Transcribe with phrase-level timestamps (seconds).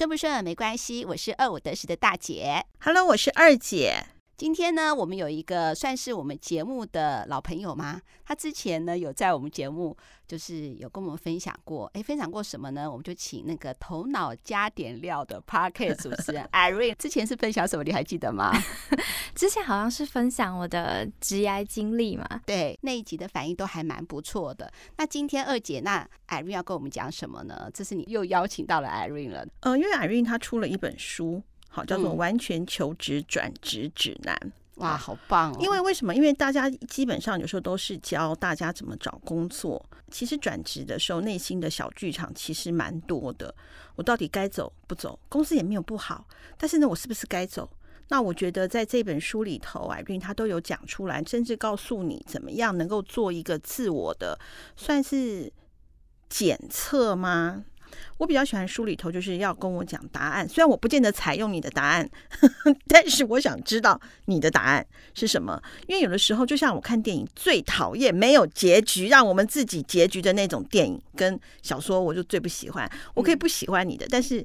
[0.00, 2.64] 顺不顺没关系，我是二五得十的大姐。
[2.80, 4.06] Hello，我是二姐。
[4.40, 8.00] 今天呢，我们有一个算是我们节目的老朋友吗？
[8.24, 9.94] 他之前呢有在我们节目，
[10.26, 11.84] 就是有跟我们分享过。
[11.92, 12.90] 哎，分享过什么呢？
[12.90, 16.94] 我们就请那个头脑加点料的 Parket 主持人 Irene。
[16.96, 17.84] 之前是分享什么？
[17.84, 18.50] 你还记得吗？
[19.36, 22.26] 之前好像是分享我的职涯经历嘛。
[22.46, 24.72] 对，那一集的反应都还蛮不错的。
[24.96, 27.70] 那今天二姐，那 Irene 要跟我们讲什么呢？
[27.74, 29.46] 这是你又邀请到了 Irene 了。
[29.60, 31.42] 呃，因为 Irene 她出了一本书。
[31.70, 34.36] 好，叫做完全求职转职指南。
[34.42, 35.56] 嗯、哇，好棒哦！
[35.60, 36.14] 因为为什么？
[36.14, 39.84] 因为大家基本上有时候都是教大家怎么找工作。
[40.10, 43.54] 其实转职的时候，内心的小剧场其实蛮多的。
[43.94, 45.18] 我到底该走不走？
[45.28, 46.26] 公司也没有不好，
[46.58, 47.70] 但是呢，我是不是该走？
[48.08, 54.36] 那我觉得在这本书里头，Irene 他都有讲出来，甚至告诉你怎么样能够做一个自我的，
[54.76, 55.52] 算是
[56.28, 57.64] 检测吗？
[58.18, 62.08] 我比较喜欢书里头就是要跟我讲答案，虽然我不见得采用你的答案，
[62.40, 65.60] 呵呵，但是我想知道你的答案是什么。
[65.86, 72.90] 因为有的时候，就像我看电影，最讨厌没有结局，让我们自己结局的那种电影跟小说，我就最不喜欢。
[73.14, 74.44] 我可以不喜欢你的，但是。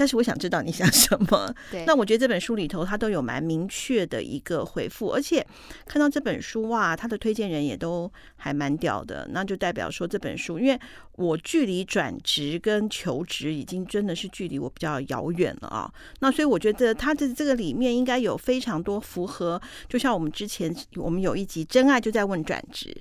[0.00, 1.54] 但是我想知道你想什么。
[1.70, 5.46] 对，那我觉得这本书里头它都有蛮明确的一个回复，而且
[5.84, 10.80] 看到这本书哇，它的推荐人也都还蛮屌的，那就代表说这本书，因为
[11.16, 15.92] 我距离转职跟求职已经真的是距离我比较遥远了啊。
[16.20, 22.96] 那所以我觉得它的这个里面应该有非常多符合，就像我们之前我们有一集真爱就在问转职。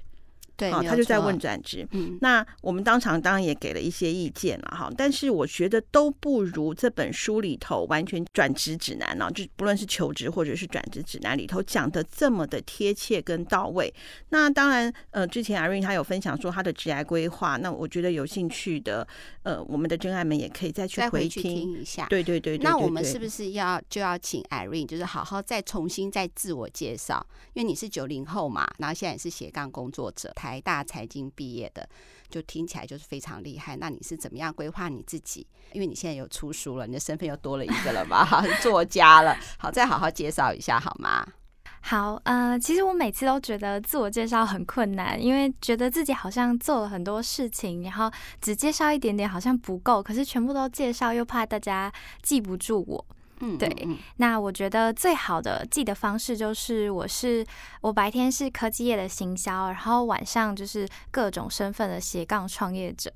[0.60, 1.88] 对，他就在问转职。
[1.92, 13.94] 嗯，那我们当场当然也给了一些意见了哈，但是我觉得都不如这本书里头完全转职指南呢，就不论是求职或者是转职指南里头讲的这么的贴切跟到位。
[14.30, 19.08] 那当然，呃，之前 Irene 她有分享说她的职涯规划，那我觉得有兴趣的，
[19.44, 22.06] 呃，我们的真爱们也可以再去回听，回去听一下。
[22.10, 27.26] 对对对，对，那我们是不是要就要请 Irene，就是好好再重新再自我介绍？
[27.54, 30.32] 因为你是九零后嘛，然后现在也是斜杠工作者。
[30.36, 31.86] 台大财经毕业的，
[32.30, 33.76] 就听起来就是非常厉害。
[33.76, 35.46] 那你是怎么样规划你自己？
[35.74, 38.26] 因为你现在有出书了，你的身份又多了一个了嘛，
[38.64, 39.36] 作家了。
[39.58, 41.28] 好，再好好介绍一下好吗？
[41.82, 48.12] 好，呃，其实我每次都觉得自我介绍很困难，因为觉得自己好像做了很多事情，然后
[48.42, 53.06] 只介绍一点点好像不够，可是全部都介绍又怕大家记不住我。
[53.42, 53.70] 嗯，对，
[54.18, 57.46] 那我觉得最好的记的方式就是，我是
[57.82, 63.12] 我白天是科技业的行销，然后晚上就是各种身份的斜杠创业者。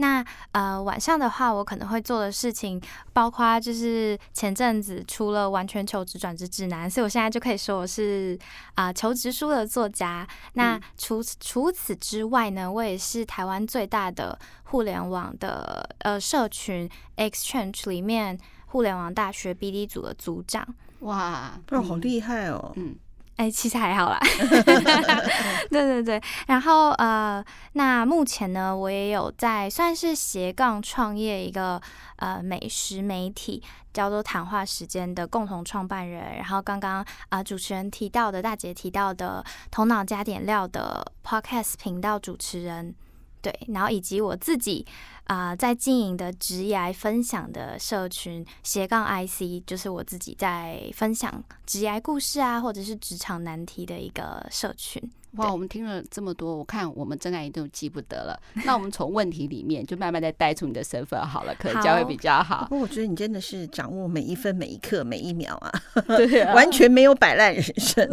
[0.00, 2.80] 那呃晚上的话，我可能会做的事情
[3.12, 8.38] 包括就是前阵子出了完全求职转职指南，所以我现在就可以说我是
[8.74, 10.26] 啊、呃、求职书的作家。
[10.54, 18.38] 那除除此之外呢，我也是台湾最大的互联网的呃社群 Exchange 里面。
[18.68, 20.66] 互联网大学 BD 组的组长，
[21.00, 22.72] 哇，不是好厉害哦。
[22.76, 22.94] 嗯，
[23.36, 24.18] 哎、欸，其实还好啦。
[25.70, 31.80] 对对对，然后呃，那目前呢，我也有在算是斜杠创业一个
[32.16, 33.62] 呃美食媒体，
[33.92, 36.36] 叫做谈话时间的共同创办人。
[36.36, 42.94] 然后刚刚啊、呃、主持人提到的，大姐提到的头脑加点料的 Podcast 频道主持人。
[43.40, 44.84] 对，然后以及我自己
[45.24, 55.02] 啊、呃，在经营的职涯分享的社群斜杠 IC，就是我自己在分享职涯故事啊，或者是职场难题的一个社群。
[55.32, 58.40] 哇，我们听了这么多，我看我们真爱都记不得了。
[58.64, 62.62] 那我们从问题里面就慢慢再带出你的身份好了，可能教会比较好。
[62.70, 65.70] 不过我觉得你真的是掌握每一分每一刻每一秒啊，
[66.16, 68.08] 对啊，完全没有摆烂人生。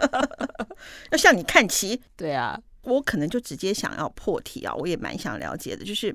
[1.12, 2.58] 要向你看齐，对啊。
[2.82, 6.14] 我可能就直接想要破题啊，我也蛮想了解的，就是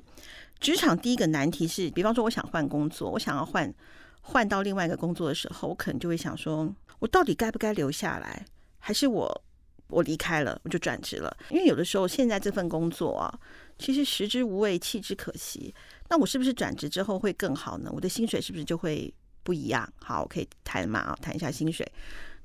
[0.58, 3.72] 职场第一个难题是，比方说我想换工作，我想要换
[4.20, 8.44] 换到另外一个工作的时候，我可能就会想说，我到底该不该留下来，
[8.78, 9.42] 还是我
[9.88, 11.36] 我离开了我就转职了？
[11.50, 13.38] 因为有的时候现在这份工作啊，
[13.78, 15.72] 其实食之无味，弃之可惜。
[16.08, 17.90] 那我是不是转职之后会更好呢？
[17.92, 19.88] 我的薪水是不是就会不一样？
[20.00, 21.86] 好，我可以谈嘛啊，谈一下薪水。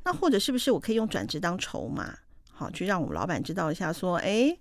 [0.04, 2.18] 那或者是不是我可以用转职当筹码？
[2.62, 4.56] 好，去让我们老板知道一下，说，哎，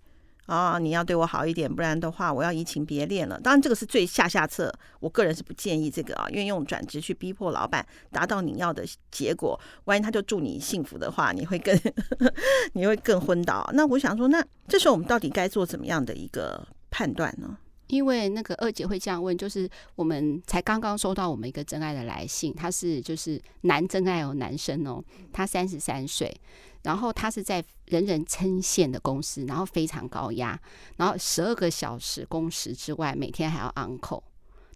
[0.46, 3.38] 啊，你要对我好一点，不然的话，我要移情别恋了。
[3.38, 11.78] 当然，这个是最下下策，我个人是不建议这个啊，因为用转职去逼迫老板达到你要的结果，万一他就祝你幸福的话，你会更
[12.72, 13.68] 你会更昏倒。
[13.74, 17.58] 那我想说，那这时候我们到底该做怎么样的一个判断呢？
[17.90, 26.34] 因为那个二姐会这样问，就是我们才刚刚收到我们一个真爱的来信，他是就是男真爱哦，男生哦，他三十三岁。
[26.82, 30.58] 然后他是在人人称羡的公司，然后非常高压，
[30.96, 34.22] 然后十二个小时工时之外，每天还要 on call。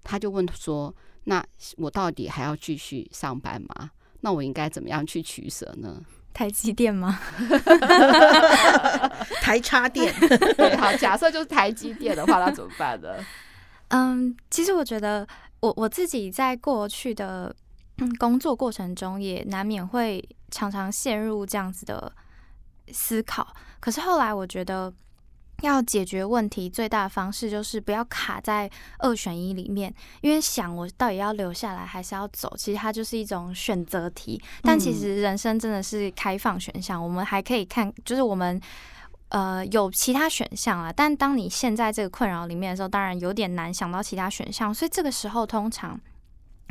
[0.03, 0.95] 他就问说
[1.25, 1.43] ：“那
[1.79, 3.91] 我到底还要继续上班吗？
[4.21, 7.19] 那我应该怎么样去取舍呢？”台积电吗？
[9.41, 10.13] 台插电。
[10.59, 13.09] 对，好，假设就是台积电的话，那怎么办呢？
[13.89, 15.27] 嗯，其实我觉得
[15.61, 17.55] 我我自己在过去的
[18.19, 22.13] 工作过程中，也难免会常常陷入这样子的
[22.93, 23.55] 思考。
[23.81, 24.93] 可是后来我觉得。
[25.63, 34.41] 要解决问题最大的方式就是不要卡在二选一里面，因为想我到底要留下来还是要走，其实它就是一种选择题。
[34.63, 38.61] 但其实人生真的是开放选项，我们还可以看，就是我们
[39.29, 40.93] 呃有其他选项啊。
[40.93, 45.99] 但当你陷在这个困扰里面的时候，当然有点难想到其他选项，所以这个时候通常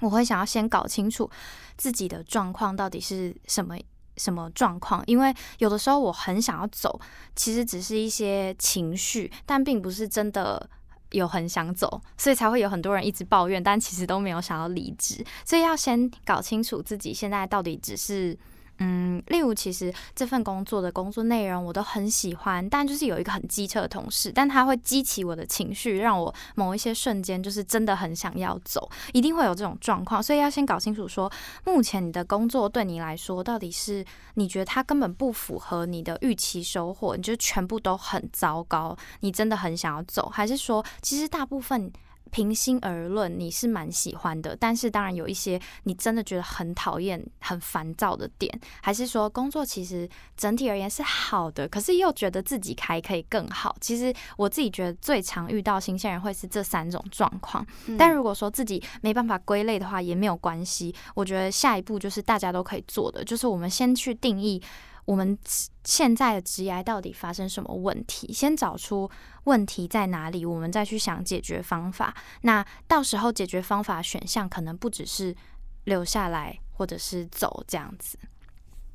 [0.01, 1.29] 我会想要先搞清楚
[1.77, 3.75] 自己的状况到底是什么。
[4.17, 5.03] 什么状况？
[5.07, 6.99] 因为有的时候我很想要走，
[7.35, 10.69] 其实只是一些情绪，但并不是真的
[11.11, 15.25] 有很想走，所以才会有很多人一直抱怨，但其实都没有想要离职。
[15.45, 18.37] 所以要先搞清楚自己现在到底只是。
[18.85, 31.31] 嗯，例如，其实这份工作的工作内容我都很喜欢，但就是有一个很机车的同事，但他会激起我的情绪，让我某一些瞬间就是真的很想要走，一定会有这种状况，所以要先搞清楚说，
[31.63, 34.03] 目前你的工作对你来说到底是
[34.33, 41.89] 你觉得它根本不符合你的预期收获，你就全部都很糟糕，你真的很想要走，还是说其实大部分。
[42.31, 53.75] 平心而论，你是蛮喜欢的，但是当然有一些你真的觉得很讨厌、很烦躁的点，还是说工作其实整体而言是好的，可是又觉得自己还可以更好。
[53.79, 57.65] 其实我自己觉得最常遇到新鲜人会是这三种状况，
[57.97, 60.93] 但如果说自己没办法归类的话，也没有关系。
[61.13, 64.61] 我觉得下一步就是大家都可以做的，就是我们先去定义。
[65.05, 65.37] 我们
[65.83, 68.31] 现在的职涯到底发生什么问题？
[68.31, 69.09] 先找出
[69.43, 72.15] 问题在哪里，我们再去想解决方法。
[72.41, 75.35] 那到时候解决方法选项可能不只是
[75.83, 78.17] 留下来或者是走这样子。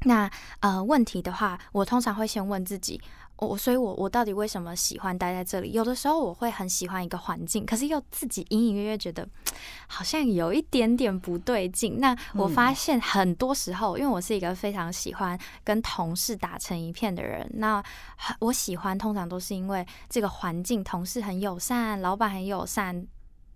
[0.03, 3.01] 那呃，问题的话，我通常会先问自己。
[3.39, 5.73] 我所以我，我我到底为什么喜欢待在这里？
[5.73, 9.27] 有的时候我会很喜欢一个环境，可是又自己隐隐约约觉得
[9.87, 12.01] 好像有一点点不对劲。
[12.01, 17.83] 那我发现很多时候，因为我是一个非常喜欢跟同事打成一片的人，那
[18.41, 23.07] 我喜欢通常都是因为这个环境，同事很友善，老板很友善。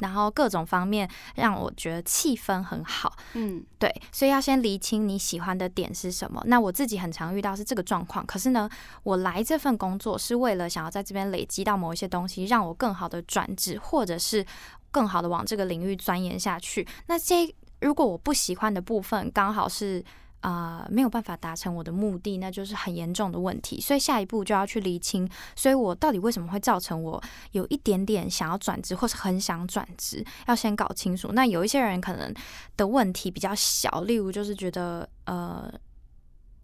[0.03, 6.43] 然后各种方面让我觉得气氛很好，嗯，对，所以要先厘清你喜欢的点是什么。
[6.47, 8.69] 那我自己很常遇到是这个状况，可是呢，
[9.05, 14.45] 我来这份工作是为了想要在这边累积到某一些东西，让我更好的转职，或者是
[14.91, 16.87] 更好的往这个领域钻研下去。
[17.07, 20.05] 那这如果我不喜欢的部分刚好是。
[20.43, 23.81] 啊、没有办法达成我的目的，那就是很严重的问题。
[23.81, 27.23] 所以下一步就要去厘清，所以我到底为什么会造成我
[27.53, 31.33] 有一点点想要转职，或是很想转职，要先搞清楚。
[31.33, 32.35] 那有一些人可能
[32.77, 35.73] 的问题比较小，例如就是觉得呃，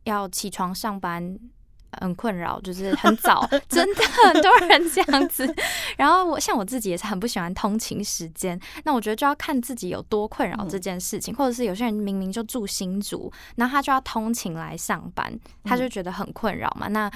[0.05, 1.39] 要起床上班。
[2.01, 5.53] 很困扰，就是很早，真的很多人这样子。
[5.97, 8.59] 然后我像我自己也是很不喜欢通勤时间。
[8.85, 15.33] 那我觉得就要看自己有多困扰这件事情，或者是有些人明明就住新竹，然后他就要通勤来上班，
[15.65, 16.89] 他就觉得很困扰嘛。
[16.89, 17.11] 那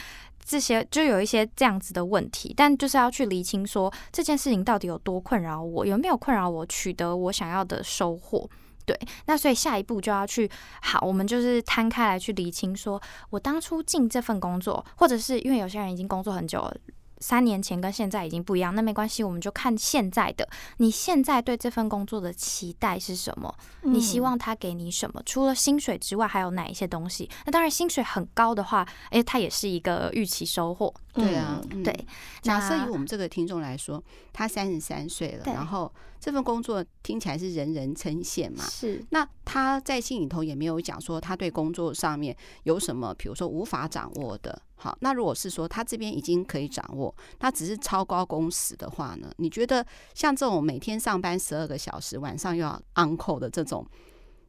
[0.45, 8.49] 这些就有一些这样子的问题，但就是要去厘清说这件事情到底有多困扰我，有没有困扰我取得我想要的收获。
[8.93, 10.51] 对，那所以下一步就要去
[10.83, 16.77] 好，我们就是摊开来去理清说，说我当初进这份工作，或者是因为有些人已经工作很久了。
[17.21, 20.49] 三年前跟现在已经不一样，那没关系，我们就看现在的。
[20.79, 23.55] 你现在对这份工作的期待是什么？
[23.83, 25.21] 你希望他给你什么？
[25.21, 25.23] 嗯。
[25.25, 27.31] 除了薪水之外，还有哪一些东西？
[27.47, 30.93] 那当然，薪水很高的话，诶，它也是一个预期收获。
[31.13, 32.07] 对啊，嗯、对。
[32.41, 34.03] 假设以我们这个听众来说，
[34.33, 38.65] 他三十三岁了，然后这份工作听起来是人人称羡嘛？
[38.65, 39.05] 是。
[39.11, 44.61] 那他在信里头也没有讲说他对工作上面有什么，比如说无法掌握的。
[44.77, 49.33] 好，那如果是说他这边已经可以掌握，他只是超高工时的话呢？
[49.37, 53.87] 你觉得像这种每天上班十二个小时，晚上又要 on call 的这种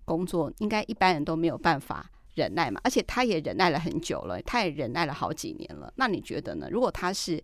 [0.06, 2.80] 工作，应该一般人都没有办法忍耐嘛？
[2.84, 5.92] 而且他也忍耐了很久了，他也忍耐了好几年了。
[5.98, 6.68] 那你觉得呢？
[6.72, 7.42] 如果他是，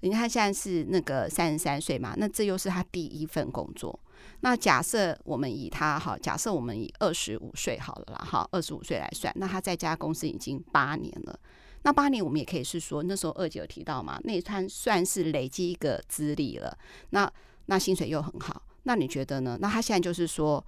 [0.00, 3.98] 你看他现在是那个三十三岁嘛，那这又是他第一份工作。
[4.40, 11.38] 那假设我们以他哈，假设我们以二十五岁好了啦，哈，二十五岁来算，那他在家公司已经八年了。
[11.84, 16.76] 那八年，我们也可以是说，那时候二姐有提到嘛，那他算是累积一个资历了。
[17.10, 17.30] 那
[17.66, 19.58] 那薪水又很好，那你觉得呢？
[19.60, 20.64] 那他现在就是说，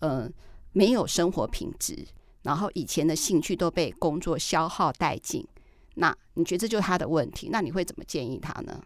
[0.00, 0.28] 呃，
[0.72, 2.06] 没有生活品质，
[2.46, 5.46] 然后以前的兴趣都被工作消耗殆尽。
[5.96, 7.48] 那你觉得这就是他的问题？
[7.50, 8.80] 那你会怎么建议他呢？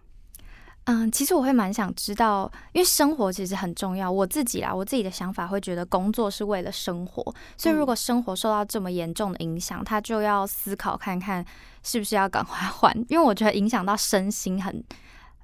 [0.84, 4.10] 嗯，其实我会蛮想知道，因为生活其实很重要。
[4.10, 7.22] 我自己啦，我自己的想法会觉得工作是为了生活，
[7.56, 11.44] 所以如果生活受到这么严重的影响，他就要思考看看
[11.82, 12.96] 是不是要赶快换。
[13.08, 14.82] 因为我觉得影响到身心很，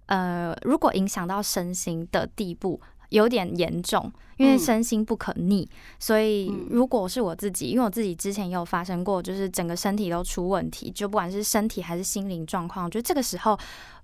[0.06, 13.58] 呃，如果影响到身心的地步有点严重，因为身心不可逆，所以如果是我自己，因为我自己之前也有发生过，就是整个身体都出问题，就不管是身体还是心灵状况，我觉得这个时候。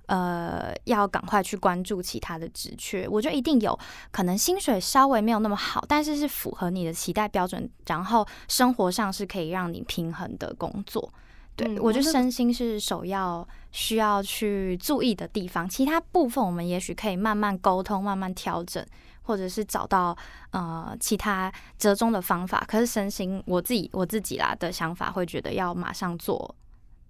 [0.06, 3.78] 呃，要赶快去关注其他的职缺，我觉得一定有
[4.10, 11.10] 可能薪水稍微没有那么好，但是是符合你的期待标准，然后生活上是可以让你平衡的工作。
[11.56, 18.84] 对，嗯，我觉得身心是首要需要去注意的地方，其他部分我们也许可以慢慢沟通、慢慢调整，
[19.22, 20.16] 或者是找到
[20.50, 22.64] 呃其他折中的方法。
[22.68, 26.54] 可是身心，我自己我自己啦的想法会觉得要马上做。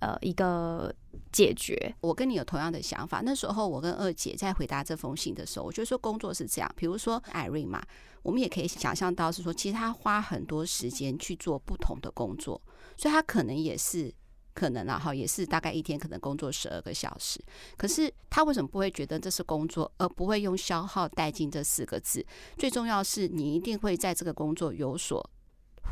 [0.05, 0.93] 呃，一个
[1.31, 1.95] 解决。
[2.01, 3.21] 我跟你有同样的想法。
[3.25, 6.69] 那时候我跟二姐在回答这封信的时候，我就说工作是这样。
[6.75, 7.81] 比如说 Irene 嘛，
[8.25, 12.61] 我们也可以想象到是说，其实他花很多时间去做不同的工作，
[12.97, 14.13] 所以他可能也是
[14.55, 17.41] 可能啊，哈，也是大概一天可能工作十二个小时。
[17.77, 22.25] 可是他为什么不会觉得这是工作，而不会用消耗殆尽这四个字？
[22.59, 25.31] 最重要是你一定会在这个工作有所。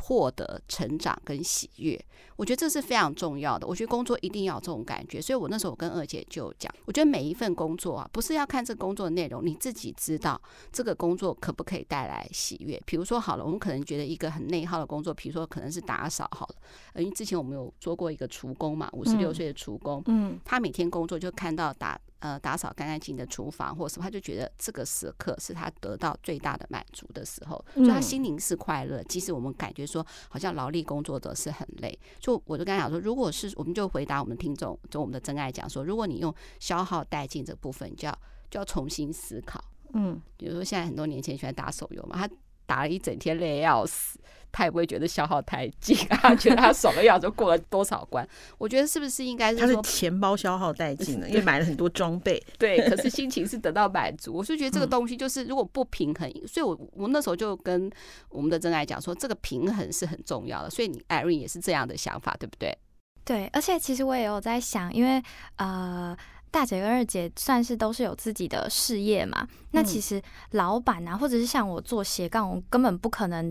[0.01, 2.03] 获得成长跟喜悦，
[2.35, 3.67] 我觉得这是非常重要的。
[3.67, 10.41] 我觉得工作一定要有这种感觉，所以我那时候我跟二姐就讲，我觉得每一份工作啊，不是要看这个工作的内容，你自己知道
[10.71, 12.81] 这个工作可不可以带来喜悦。
[12.85, 21.99] 比如说好了，我们可能觉得一个很内耗的工作，比如说可能是打扫好了，因为之前我们有做过一个厨工嘛，五十六岁的厨工，嗯，他每天工作就看到打。
[22.21, 29.03] 呃，打扫干干净的厨房，或者什么，他就觉得这个时刻是他得到最大的满足的时候，所以他心灵是快乐。
[29.05, 38.19] 即使我们感觉说好像劳力工作者是很累，就我就跟他讲说，如果是我们就回答我们听众，就我们的真爱讲说，如果你用消耗殆尽这部分，就要
[38.51, 39.63] 就要重新思考。
[39.93, 42.29] 嗯，比如说现在很多年轻人喜欢打手游嘛，他
[42.67, 44.19] 打了一整天累要死。
[44.51, 48.27] 他也不会觉得消耗太紧啊，觉得他爽的要就过了多少关。
[48.57, 52.41] 我觉得是不是应该他的钱包消耗殆尽了， 因为买了很多装备。
[52.57, 54.33] 对，可是心情是得到满足。
[54.33, 57.89] 我是觉得这个东西就是如果不平衡，所以我我那时候就跟
[58.29, 60.69] 我们的真爱讲说，这个平衡是很重要的。
[60.69, 62.77] 所以你 Irene 也是这样的想法，对不对？
[63.23, 65.21] 对，而且其实我也有在想，因为
[65.55, 66.17] 呃，
[66.49, 69.47] 大姐跟二姐算是都是有自己的事业嘛。
[69.71, 73.49] 那其实老板啊，或者是像我做斜杠，我根本不可能。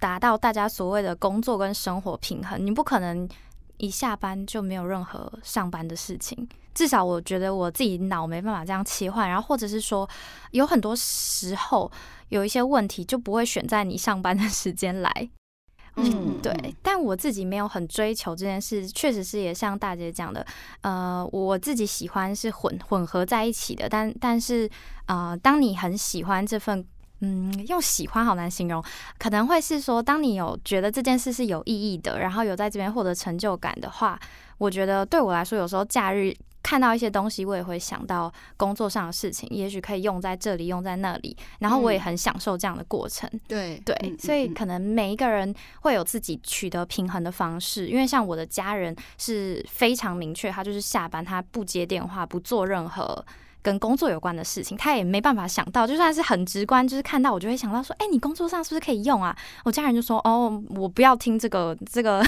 [0.00, 3.28] 达到大家所谓的工作跟生活平衡，你不可能
[3.76, 6.48] 一下班就没有任何上班的事情。
[6.72, 10.08] 至少我觉得我自己脑没办法这样切换，然后或者是说，
[10.52, 11.90] 有很多时候
[12.30, 15.30] 有一些问题就不会选在你上班的时间来。
[15.96, 16.74] 嗯，对。
[16.80, 20.46] 但我自己没有很追求这件事，确实是也像大姐讲的，
[20.80, 23.88] 呃，我自己喜欢是混混合在一起的。
[23.88, 24.70] 但但是，
[25.06, 26.86] 呃，当你很喜欢这份。
[27.20, 28.82] 嗯，用喜欢好难形容，
[29.18, 34.18] 可能会是说，当你有觉得这件事是有意义的，然后有在这边获得成就感的话，
[34.58, 43.28] 我觉得对我来说，有时候假日看到一些东西，我也会想到工作上的事情，也许可以用在这里，用在那里，然后我也很享受这样的过程。
[43.32, 53.24] 嗯、对对，所以可能每一个人会有自己取得平衡的方式，因为像我的家人是非常明确，他就是下班他不接电话，不做任何。
[53.62, 59.36] 跟工作有关的事情，他也没办法想到，就算是很直观，就是看到我就会想到说，哎、欸，你工作上是不是可以用啊？
[59.64, 62.24] 我家人就说，哦，我不要听这个这个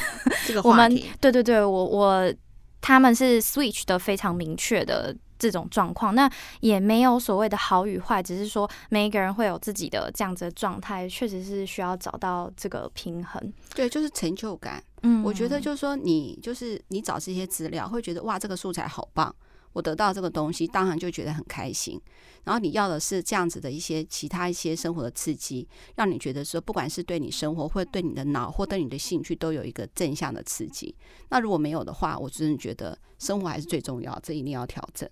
[0.47, 0.95] 这个 话题。
[0.95, 2.33] 我们对对对，我我
[2.81, 13.53] 他们是 switch 的非常明确的这种状况，那也没有所谓的好与坏，只是说每一个人会有自己的这样子的状态，确实是需要找到这个平衡。
[13.75, 14.83] 对，就是成就感。
[15.03, 19.35] 嗯，我觉得就是说，你就是你找这些资料，会觉得哇，这个素材好棒。
[19.73, 22.00] 我得到这个东西，当然就觉得很开心。
[22.45, 30.95] 然后你要的是这样子的一些其他一些生活的刺激，让你觉得说，不管是对你生活，或对你的脑，或对你的兴趣，都有一个正向的刺激。
[31.29, 35.09] 那如果没有的话，我真的觉得生活还是最重要，这一定要调整。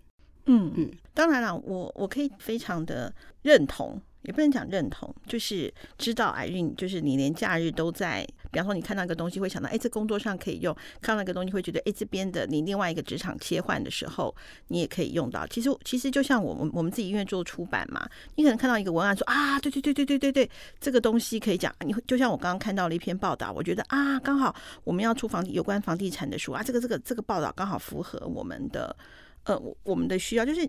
[0.46, 4.00] 嗯嗯，当然了，我我可以非常的认同。
[4.22, 8.26] 也不能讲认同，就是知道 Irene，就是你连假日都在。
[8.52, 14.34] 比方说，你看到一个东西会想到，哎，这工作上可以用；看到一个东西会觉得，哎，这边的你另外一个职场切换的时候，
[14.66, 15.46] 你也可以用到。
[15.46, 20.50] 其实，其实就像我们我们自己因为做出版嘛，你可能看到一个文案说啊，对对对对对对对，
[20.80, 21.72] 这个东西可以讲。
[21.86, 28.96] 你就像我刚刚看到了一篇报道，我觉得啊，刚好我们要出房有关房地产的书啊，这个这个这个报道刚好符合我们的
[29.44, 30.68] 呃我们的需要，就是。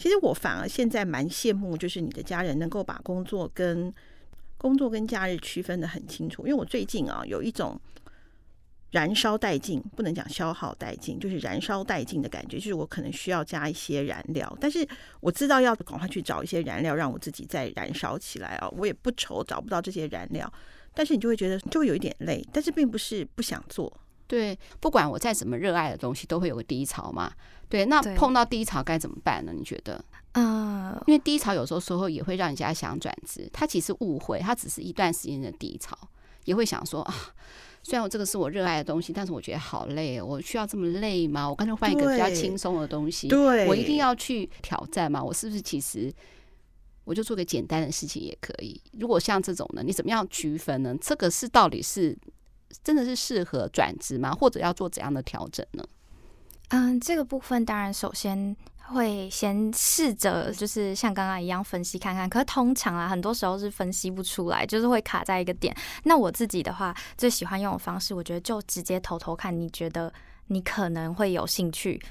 [0.00, 3.92] 其实我反而现在蛮羡慕，就是你的家人能够把工作跟
[4.56, 6.46] 工作跟假日区分得很清楚。
[6.46, 7.78] 因为我最近啊有一种
[8.92, 12.56] 燃烧殆尽，不能讲消耗殆尽，就是燃烧殆尽的感觉。
[12.56, 14.88] 就是我可能需要加一些燃料，但是
[15.20, 18.66] 我知道要赶快去找一些燃料，让我自己再燃烧起来啊！
[18.70, 20.50] 我也不愁找不到这些燃料，
[20.94, 23.94] 但是你就会觉得就会有一点累，但是并不是不想做。
[24.30, 27.32] 对，不管我再怎么热爱的东西，都会有个低潮嘛。
[27.68, 29.52] 对，那碰到低潮该怎么办呢？
[29.52, 30.00] 你觉得？
[30.34, 35.98] 嗯，因为低潮有时候时候也会让人家想转职，他其实误会，他只是一段时间的低潮，
[36.44, 37.14] 也会想说啊。
[37.82, 40.24] 虽然我这个是我热爱的东西，但是我觉得好累哦。
[40.24, 41.48] 我需要这么累吗？
[41.48, 43.26] 我干脆换一个比较轻松的东西。
[43.26, 45.20] 对，我一定要去挑战吗？
[45.24, 46.12] 我是不是其实
[47.04, 48.80] 我就做个简单的事情也可以？
[48.92, 50.94] 如果像这种呢，你怎么样区分呢？
[51.00, 52.16] 这个是到底是
[52.82, 54.32] 真的是适合转职吗？
[54.32, 55.84] 或者要做怎样的调整呢？
[56.68, 58.56] 嗯，这个部分当然首先。
[58.92, 65.72] 会先试着就是像刚刚一样分析看看，可是通常啊，很多时候是分析不出来，就是会卡在一个点。
[66.02, 70.12] 那我自己的话，最喜欢用的方式，我觉得就直接投投看，你觉得
[70.48, 72.02] 你可能会有兴趣。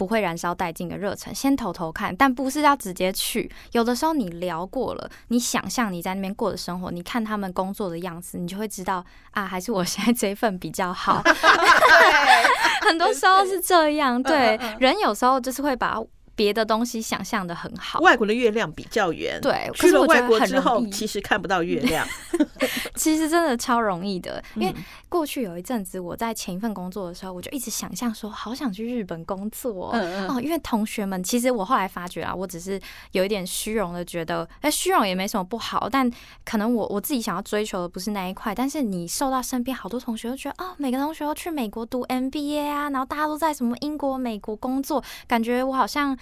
[0.00, 3.52] 不会燃烧殆尽的热忱，先投投看，但不是要直接去。
[3.72, 11.22] 有的时候你聊过了，你想象你在那边过的生活，你看他们工作的样子，你就会知道啊，还是我现在这一份比较好。
[12.80, 16.02] 很多时候是这样，对， 人有时候就是会把。
[16.34, 19.38] 别的东西想象的很好，外国的月亮比较圆。
[19.40, 22.06] 对，去了外国之后，其实看不到月亮。
[22.94, 24.74] 其实真的超容易的，因为
[25.08, 30.40] 过去有一阵子我在前一份工作的时候，我就一直想象说，好想去日本工作哦。
[30.40, 32.80] 因为同学们，其实我后来发觉啊，我只是
[33.12, 36.10] 有一点虚荣的觉得，哎，虚荣也没什么不好，但
[36.44, 38.54] 可能我我自己想要追求的不是那一块。
[38.54, 46.16] 但是你受到身边好多同学都觉得，哦，每个同学都去美国读 MBA 啊，然后大家都在什么英国、美国工作，感觉我好像。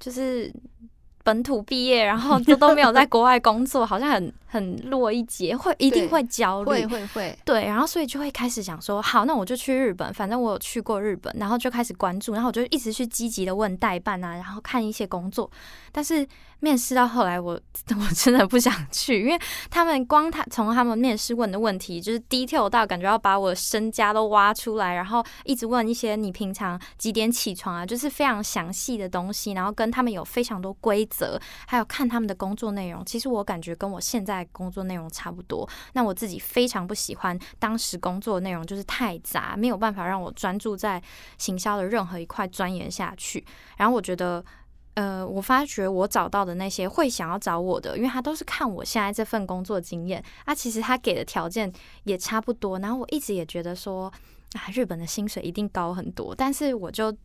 [0.00, 0.52] 就是
[1.22, 15.50] 本土毕业，然后都都没有在国外工作，好像很 很落一截，会一定会焦虑，会会会，对，然后所以就会开始想说，好，那我就去日本，反正我有去过日本，然后就开始关注，然后我就一直去积极的问代办啊，然后看一些工作，
[15.92, 16.26] 但是。
[16.62, 33.04] 面试到后来我，我 我真的不想去，因为他们光他从他们面试问的问题，就是 detail 到感觉要把我身家都挖出来，然后一直问一些你平常几点起床啊，就是非常详细的东西，然后跟他们有非常多规则，还有看他们的工作内容。
[33.04, 35.68] 其实我感觉跟我现在工作内容差不多。
[35.92, 41.02] 那我自己非常不喜欢当时工作内容就是太杂，没有办法让我专注在
[41.36, 43.44] 行销的任何一块钻研下去。
[43.76, 44.42] 然后我觉得。
[44.94, 52.76] 呃，我发觉我找到的那些会想要找我的，因为他都是看我现在这份工作经验啊，其实他给的条件也差不多。
[52.80, 54.12] 然后我一直也觉得说，
[54.54, 57.16] 啊，日本的薪水一定高很多，但是我就。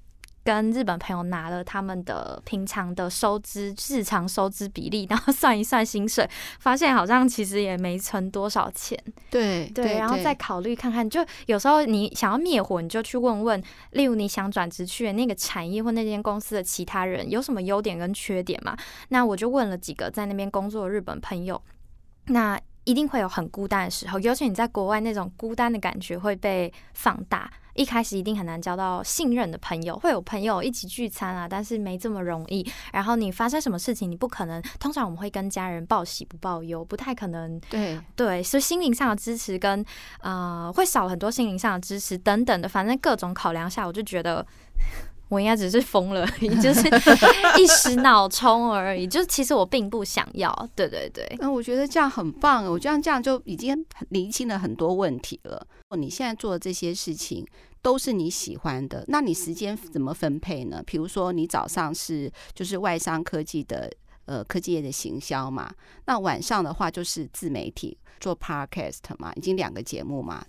[0.46, 6.30] 跟日本朋友拿了他们的平常的收支、日常收支比例， 然后算一算薪水，
[6.60, 8.98] 发现好像其实也没存多少钱。
[9.32, 18.78] 对对，然后再考虑看看，就有时候你想要灭火，你就去问问，例如你想转职去的那个产业或那间公司的其他人有什么优点跟缺点嘛？
[19.10, 21.60] 那我就问了几个在那边工作的日本朋友，
[22.28, 27.52] 那一定会有很孤单的时候，尤其你在国外那种孤单的感觉会被放大。
[27.76, 32.66] 一开始一定很难交到信任的朋友，会有朋友一起聚餐啊，但是没这么容易。
[32.92, 34.62] 然后你发生什么事情，你不可能。
[34.80, 37.60] 通常我们会跟家人报喜不报忧，不太可能。
[37.70, 39.86] 对对，所以心灵上的支持跟
[40.22, 44.46] 呃会少很多，心灵上的支持等等的，反正各种考量下，我就觉得
[45.30, 46.88] 我应该只是疯了 而已，就是
[47.60, 49.08] 一时脑冲而已。
[49.08, 50.70] 就是其实我并不想要。
[50.76, 55.66] 对对对，那我觉得这样很棒，我觉得这样就已经厘清了很多问题了。
[55.98, 57.46] 你现在做的这些事情
[57.82, 60.84] 都是你喜欢的，那你时间怎么分配呢？
[60.86, 63.90] 比如说你早上是就是外商科技的
[64.26, 65.74] 呃科技业的行销嘛，
[66.06, 70.46] 那晚上的话就是自媒体做 podcast 嘛，已经两个节目嘛。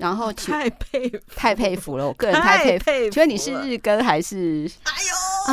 [0.00, 3.10] 然后 太佩服太佩服了，我个人太佩服。
[3.10, 4.68] 请问你是日更还是？
[4.84, 4.92] 哎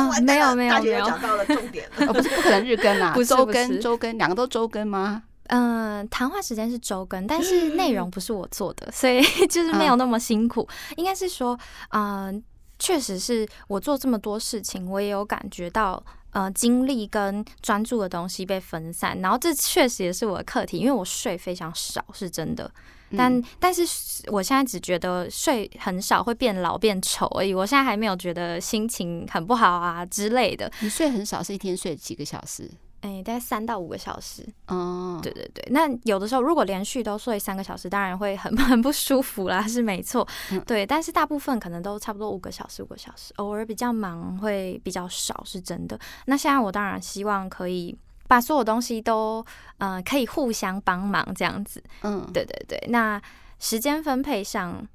[0.02, 5.22] 啊、没有没有没有，讲到了重点了， 哦、不是不可能日更啊， 不周更周更，两个都周更吗？
[5.48, 10.66] 嗯，谈话时间是周更，但是 内容不是我做的，所以就是没有那么辛苦。
[10.96, 11.58] 应该是说，
[11.90, 12.42] 嗯，
[12.78, 19.18] 确实是我做这么多事情，我也有感觉到，呃，精力跟专注的东西被分散。
[19.20, 22.70] 然后这确实也是我的课题，因为我睡非常少，是真的。
[23.16, 23.82] 但但是
[24.26, 30.70] 我现在只觉得睡很少会变老变丑而已，我现在还没有觉得心情很不好啊之类的。
[30.80, 32.70] 你睡很少是一天睡几个小时？
[33.00, 34.44] 哎、欸，大概三到五个小时。
[34.66, 35.64] 哦，对对对。
[35.70, 40.26] 那有的时候如果连续都睡三个小时，当然会很很不舒服啦，是没错。
[40.50, 43.32] 嗯、对，但是大部分可能都差不多五个小时，五个小时。
[43.36, 45.96] 偶尔比较忙会比较少，是真的。
[46.26, 47.96] 那现在我当然希望可以
[48.28, 49.44] 把所有东西都，
[49.78, 51.82] 嗯、呃，可以互相帮忙这样子。
[52.02, 52.78] 嗯，对对对。
[52.90, 53.20] 那
[53.58, 54.86] 时间分配上。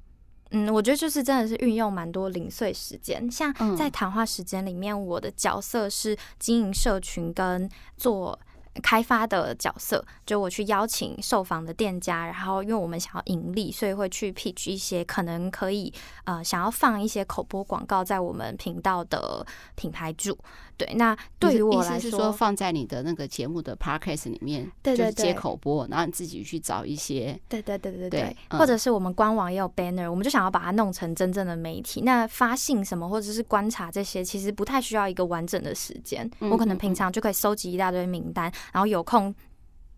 [0.50, 8.38] 嗯，我觉得就是真的是运用蛮多零碎时间，像在谈话时间里面，我的角色是经营社群跟做。
[8.82, 15.94] 开发的角色，就我去邀请受访的店家，然后因为我们想要盈利，所以会去 pitch 一些可能可以
[16.24, 20.36] 呃想要放一些口播广告在我们频道的品牌主。
[20.76, 32.00] 对，那对于我来说，是说放在你的那个节目的 podcast 里面，对对对，就是接口播，然后你自己去找一些，对对对对对，或者是我们官网也有 banner，我们就想要把它弄成真正的媒体。
[32.02, 39.34] 那发信什么或者是观察这些，其实不太需要一个完整的时间，我可能平常就可以收集一大堆名单，然后有空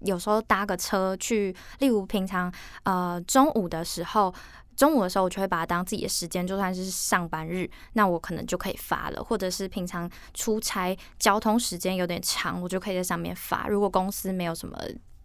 [0.01, 2.53] 有时候搭个车去，例如平常
[2.85, 4.35] 呃中午的时候。
[4.77, 9.25] 中午的时候，我就会把它当自己的时间，就算是上班日，那我可能就可以发了。
[9.25, 13.67] 或者是平常出差，交通时间有点长，我就可以在上面发。
[13.69, 14.79] 如果公司没有什么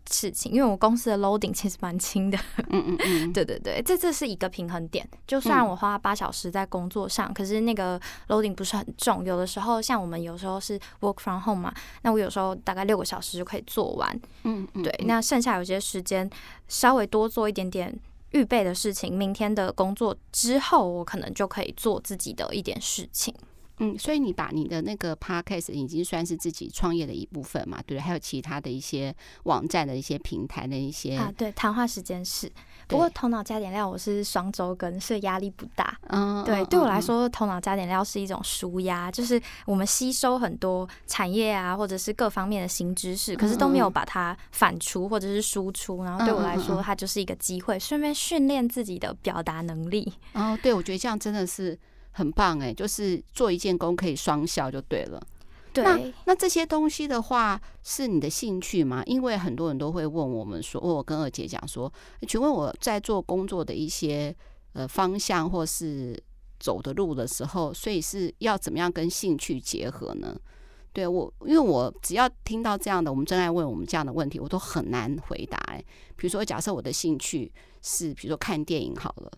[0.09, 2.37] 事情，因为我公司的 loading 其实蛮轻的。
[2.69, 5.07] 嗯嗯嗯， 对对对，这这是一个平衡点。
[5.27, 9.23] 就算我花八小时在工作上，嗯、可是那个 loading 不是很重。
[9.23, 14.19] 有的时候，像我们有时候是 work from home 嘛，那我有时候大概六个小时就可以做完。
[14.43, 16.29] 嗯嗯，对，那剩下有些时间
[16.67, 17.97] 稍微多做一点点。
[18.32, 23.34] 预备的事情，明天的工作之后，我可能就可以做自己的一点事情。
[23.78, 27.82] 嗯，所以你把你的那个 podcast 已经算是自己创业的一部分嘛？
[27.88, 29.15] 对，还有其他的一些
[29.46, 32.52] 网站的一些平台的一些啊，对，谈话时间是。
[32.91, 35.97] 不过头脑加点料，我是双周更，所以压力不大。
[36.10, 46.04] 嗯，对，对我来说，头脑加点料是一种舒压，就是我们吸收很多产业啊，或者是各方面的新知识，可是都没有把它反刍或者是输出。
[46.04, 50.13] 然后对我来说，它就是一个机会，顺便训练自己的表达能力。
[50.34, 51.80] 哦，对，我觉得这样真的是。
[52.13, 55.23] 很棒哎，就是做一件工可以双效就对了。
[55.73, 59.01] 对，那那这些东西的话是你的兴趣吗？
[59.05, 61.91] 因为很多人都会问我们说，我跟二姐讲说，
[62.27, 64.36] 请问我在做工作的一些
[64.73, 66.21] 呃方向或是
[66.60, 70.38] 走的路的时候，所以是要怎么样跟兴趣结合呢？
[70.93, 75.81] 对我，因为我只要听到这样的，我们真爱问我们这样的问题，我都很难回答哎。
[76.17, 77.49] 比如说，假设我的兴趣
[77.81, 79.31] 是比如说看电影好了，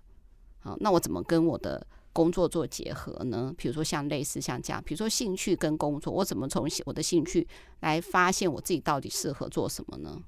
[0.62, 3.54] 好，那我怎么跟我的工作做结合呢？
[3.58, 7.46] 比如说像类似像这样，比如说兴趣跟工作，我怎么从我的兴趣
[7.80, 10.22] 来发现我自己到底适合做什么呢？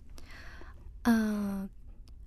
[1.03, 1.69] 嗯、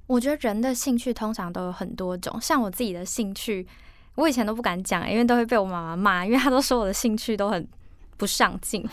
[0.06, 2.40] 我觉得人的兴趣通常都有很多种。
[2.40, 3.66] 像我自己的兴趣，
[4.14, 7.68] 我以前都不敢讲，因为都会被我妈妈骂，因为她都说我的兴趣都很
[8.16, 8.88] 不上进。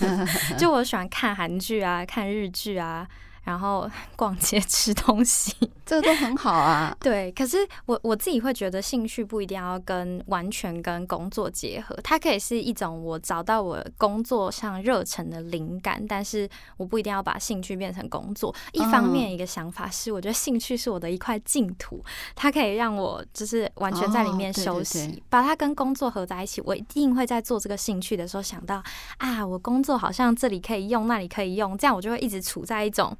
[0.58, 3.08] 就我喜欢看韩剧啊，看日剧啊。
[3.50, 5.52] 然后 逛街吃东西，
[5.84, 6.96] 这个都很好啊。
[7.02, 18.54] 对，可是我我自己会觉得兴趣不一定要跟完全跟工作结合，它可以是一种我找到我工作上热忱的灵感，但是我不一定要把兴趣变成工作。
[18.72, 22.04] 一方面，一个想法是，我觉得兴趣是我的一块净土，
[22.36, 25.00] 它可以让我就是完全在里面休息。
[25.00, 25.22] 哦，对对对。
[25.28, 28.80] 把它跟工作合在一起，我一定会在做这个兴趣的时候想到
[29.18, 33.16] 啊，我工作好像这里可以用，那里可以用，这样我就会一直处在一种。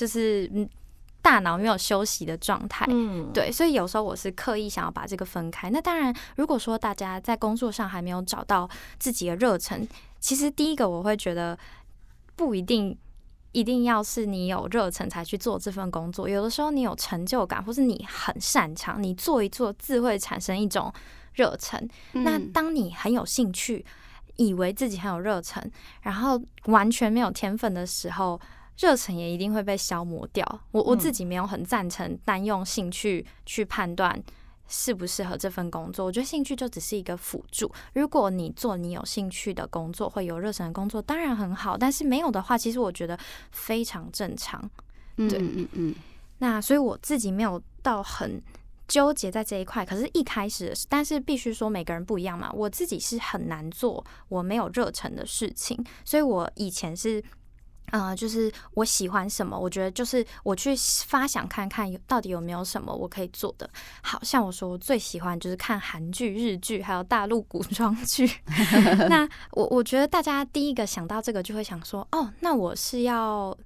[0.00, 0.66] 就是嗯，
[1.20, 5.68] 大脑没有休息的状态，嗯，对，所以有时候我是刻意想要把这个分开。
[5.68, 8.66] 那当然，如果说大家在工作上还没有找到
[8.98, 9.86] 自己的热忱，
[10.18, 11.58] 其实第一个我会觉得
[12.34, 12.96] 不一定
[13.52, 16.26] 一定要是你有热忱才去做这份工作。
[16.26, 20.90] 有的时候你有成就感，或是你很擅长，你做一做自会产生一种
[21.34, 21.86] 热忱。
[22.12, 23.84] 那当你很有兴趣，
[24.36, 25.62] 以为自己很有热忱，
[26.00, 28.40] 然后完全没有天分的时候。
[28.80, 30.60] 热忱也一定会被消磨掉。
[30.72, 34.20] 我我自己没有很赞成单用兴趣去判断
[34.66, 36.06] 适不适合这份工作。
[36.06, 37.70] 我觉得兴趣就只是一个辅助。
[37.92, 41.76] 如果你做你有兴趣的工作，会有热忱的工作，当然很好。
[41.76, 43.18] 但是没有的话，其实我觉得
[43.50, 44.58] 非常正常。
[45.14, 45.94] 对，嗯嗯嗯。
[46.38, 48.42] 那所以我自己没有到很
[48.88, 49.84] 纠结在这一块。
[49.84, 52.50] 可是，一开始，但是必须说每个人不一样嘛。
[52.54, 57.22] 我自己是很难做我没有热忱的事情，所以我以前是。
[57.90, 60.74] 啊、呃，就是我喜欢什么，我觉得就是我去
[61.06, 63.68] 发想看看有到底有没有什么我可以做的。
[64.02, 68.30] 好像我说我最喜欢就是看韩剧、日剧，还有大陆古装剧。
[69.08, 73.56] 那我我觉得大家第一个想到这个就会想说，哦，那我是要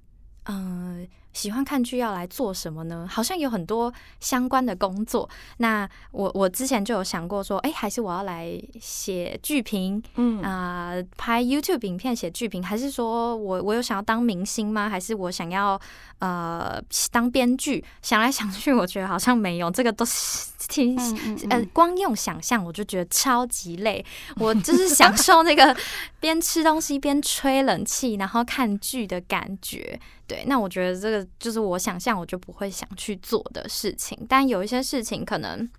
[0.45, 1.01] 嗯。
[1.01, 3.05] 呃喜欢看剧要来做什么呢？
[3.11, 5.29] 好像有很多相关的工作。
[5.57, 14.89] 那我我之前就有想过说，哎，还是我要来写剧评，嗯啊、呃，拍 YouTube 影片写剧评，还是说我我有想要当明星吗？
[14.89, 15.79] 还是我想要
[16.19, 17.83] 呃当编剧？
[18.01, 24.03] 想来想去，我觉得好像没有，这个都是挺嗯嗯嗯呃，光用想象我就觉得超级累。
[24.37, 25.75] 我就是享受那个
[26.21, 29.99] 边吃东西边吹冷气，然后看剧的感觉。
[30.27, 34.25] 对，那我觉得这个就是我想象我就不会想去做的事情。
[34.27, 35.69] 但有一些事情可能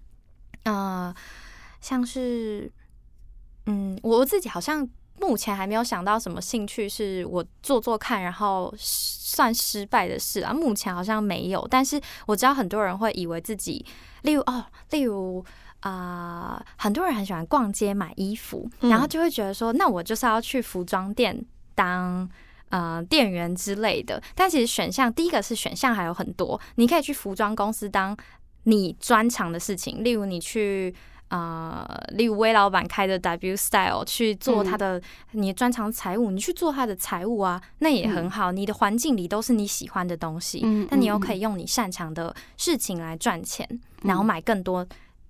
[0.65, 1.15] 呃，
[1.81, 2.71] 像是，
[3.67, 4.89] 嗯，我自己好像
[5.21, 10.53] 目前还没有想到什么兴趣是我做做看，然后算失败的事啊。
[10.53, 13.85] 目前好像没有，但是我知道很多人会以为自己，
[14.23, 15.45] 例如哦，例如
[15.81, 22.29] 啊、呃，很多人很喜欢逛街买衣服，然后就会觉得说，嗯、那我就是要去服装店当。
[22.71, 28.17] 呃，店员之类的，但其实选项第一个是选项还有很多，你可以去服装公司当
[28.65, 30.93] 你专长的事情，例如你去
[31.29, 35.01] 呃，例如威老板开的 W Style 去做他的
[35.33, 43.69] 你专长财务，你去做他的财务啊，那也很好，你的环境里都是你喜欢的东西，但你又可以用你擅长的事情来赚钱，
[44.03, 44.87] 然后买更多。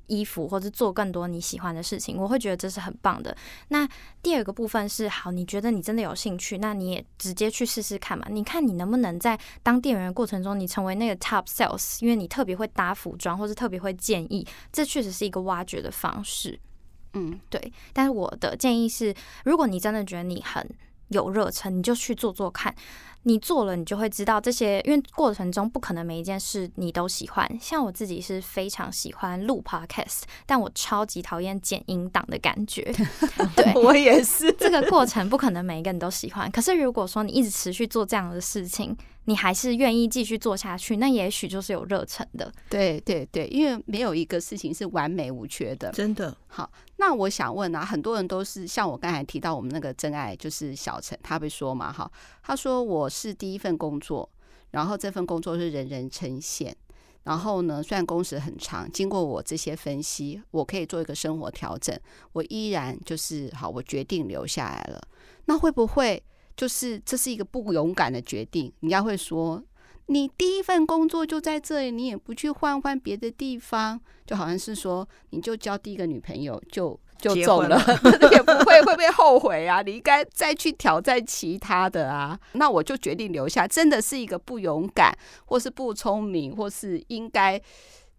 [0.06, 3.36] 衣服或者做更多你喜欢的事情，我会觉得这是很棒的。
[3.68, 3.88] 那
[4.22, 8.26] 第二个部分是，好，你觉得你真的有兴趣，那你也直接去试试看嘛。
[8.30, 16.58] 你看你能不能在当店员的过程中，你成为那个 top sales，因为你特别会搭服装，或是特别会建议，这确实是一个挖掘的方式。
[17.14, 17.72] 嗯，对。
[17.92, 19.14] 但是我的建议是，
[19.44, 20.68] 如果你真的觉得你很
[21.08, 22.74] 有热忱，你就去做做看。
[23.28, 27.58] 你做了，你就会知道这些，因为过程中不可能每一件事你都喜欢。
[27.60, 32.82] 像我自己是非常喜欢录 podcast，但我超级讨厌剪音档的感觉。
[33.56, 34.52] 对，我也是。
[34.52, 36.48] 这个过程不可能每一个人都喜欢。
[36.52, 42.52] 可是如果说你一直持续做这样的事情，你还是愿意继续做下去，那也许就是有热忱的。
[42.70, 46.36] 对对对，因为没有一个事情是完美无缺的，真的。
[46.46, 52.08] 好，那我想问啊，很多人都是像我刚才提到我们那个真爱，就是小陈，他会说嘛，哈，
[52.44, 53.10] 他说我。
[53.16, 54.28] 是第一份工作，
[54.72, 56.70] 然后这份工作是人人称羡。
[57.22, 61.98] 然后呢，虽然工时很长，经过我这些分析，我可以做一个生活调整，
[62.34, 65.02] 我依然就是好，我决定留下来了。
[65.46, 66.22] 那会不会
[66.56, 68.72] 就是这是一个不勇敢的决定？
[68.80, 69.62] 人家会说，
[70.06, 76.98] 你第一份工作就在这里，你也不去换换别的地方，就好像是说，你就交第一个女朋友就。
[77.18, 77.80] 就走了，
[78.30, 79.80] 也不会会不会后悔啊？
[79.80, 82.38] 你应该再去挑战其他的啊。
[82.52, 85.16] 那我就决定留下，真的是一个不勇敢，
[85.46, 87.58] 或是不聪明，或是应该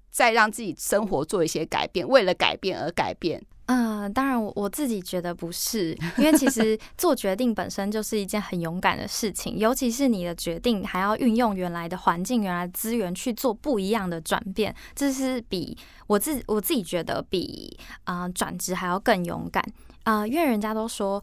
[0.09, 3.39] 再让自己生活做一些改变，为了改变而改变。
[3.67, 15.77] 嗯、呃，当然，我我自己觉得不是，因为其实 做决定本身就是一件很勇敢的事情，尤其是你的决定还要运用原来的环境、原来资源去做不一样的转变，这是比
[16.07, 19.61] 我自我自己觉得比啊、呃、转职还要更勇敢
[20.03, 21.21] 啊、呃，因为人家都说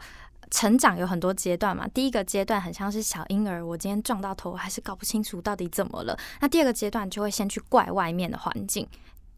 [0.50, 8.86] 成长有很多阶段嘛，第一个阶段很像是小婴儿，我今天撞到头还是搞不清楚到底怎么了，那第二个阶段就会先去怪外面的环境。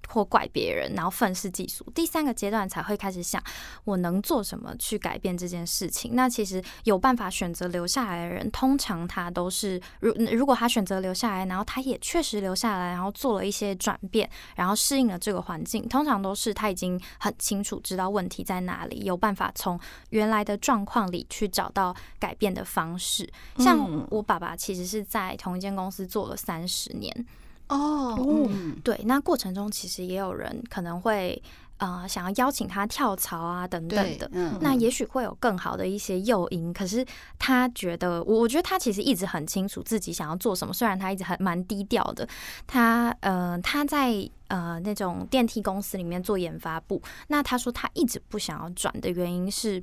[0.09, 1.85] 或怪别人，然后愤世嫉俗。
[1.95, 3.43] 第三个阶段才会开始想，
[3.85, 6.13] 我能做什么去改变这件事情。
[6.15, 19.79] 那其实有办法选择留下来的人，通常他都是，如如果他选择留下来，然后他也确实留下来，然后做了一些转变，然后适应了这个环境，通常都是他已经很清楚知道问题在哪里，有办法从
[20.11, 23.29] 原来的状况里去找到改变的方式。
[23.59, 27.27] 像我爸爸其实是在同一间公司做了三十年。
[27.69, 28.17] 哦，
[28.51, 31.43] 嗯，对，那过程中其实也有人可能会
[31.79, 36.73] 呃想要邀请他跳槽啊等等的，嗯，那也许会有更好的一些诱因。
[36.73, 37.05] 可是
[37.39, 42.29] 他觉得，我觉得他其实一直很清楚自己想要做什么，虽然他一直很蛮低调的。
[42.67, 44.15] 他呃他在
[44.49, 49.83] 呃那种电梯公司里面做研发部，那他说他一直不想要转的原因是。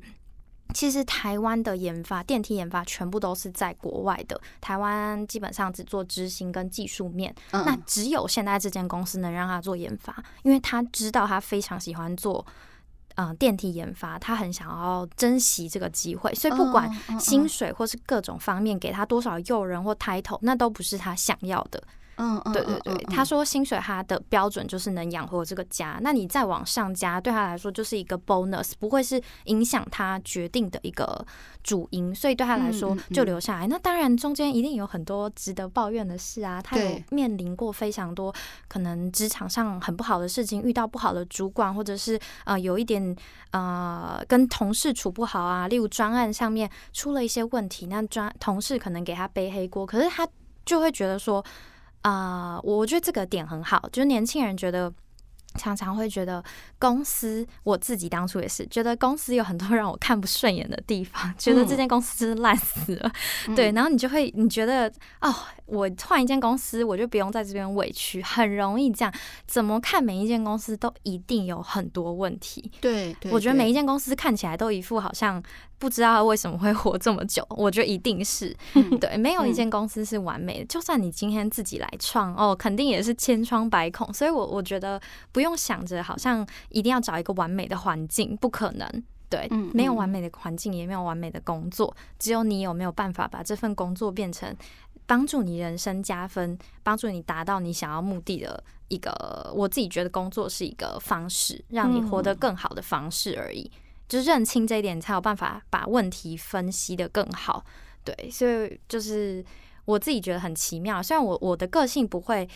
[0.73, 4.39] 其实台湾的研发，电梯研发全部都是在国外的。
[4.59, 12.45] 台湾基本上只做执行跟技术面，嗯、那只有现在这间公司能让他做研发，因为他知道他非常喜欢做，
[13.15, 21.81] 呃，电梯研发，他很想要珍惜这个机会，所以不管薪水或是各种方面给他多少诱人或 title，那都不是他想要的。
[22.17, 31.26] 嗯，对对对，他说薪水他的标准就是能养活这个家，那你再往上加，对他来说就是一个 bonus，不会是影响他决定的一个
[31.63, 33.67] 主因，所以对他来说就留下来。
[33.67, 38.32] 那当然中间一定有很多值得抱怨的事啊，他有面临过非常多
[38.67, 43.15] 可能职场上很不好的事情，遇到不好的主管，或者是呃有一点
[43.52, 50.28] 呃跟同事处不好啊，例如专案上面出了一些问题，那专同事可能给他背黑锅，可是他
[50.63, 51.43] 就会觉得说。
[52.03, 54.93] 啊，uh, 我觉得这个点很好，就是年轻人觉得
[55.55, 56.43] 常常会觉得
[56.79, 63.11] 公司，我自己当初也是觉得公司有很多让我看不顺眼的地方，觉得这间公司真是烂死了，
[63.47, 65.33] 嗯、对，然后你就会你觉得哦。
[65.65, 69.11] 我换一间公司，我就不用在这边委屈，很容易这样。
[69.47, 72.69] 怎么看每一间公司都一定有很多问题。
[72.81, 75.41] 对，对，我觉得每一间公司看起来都一副好像
[75.84, 77.46] 不知道为什么会活这么久。
[77.52, 80.63] 我觉得一定是，嗯、对，没有一间公司是完美的。
[80.63, 84.13] 嗯、就算你今天自己来创，哦，肯定也是千疮百孔。
[84.13, 84.98] 所以我我觉得
[85.34, 89.04] 不用想着好像一定要找一个完美的环境，不可能。
[89.30, 94.56] 对，没有完美的环境，也没有完美的工作，只有你有没有办法把这份工作变成
[95.06, 99.52] 帮助你人生加分、帮助你达到你想要目的的一个。
[99.54, 103.69] 我自己觉得工作是一个方式，让你活得更好的方式而已。
[104.07, 107.63] 就是认清这一点，才有办法把问题分析的更好。
[108.03, 109.43] 对，所以就是
[109.85, 111.01] 我自己觉得很奇妙。
[111.01, 112.47] 虽然我我的个性不会。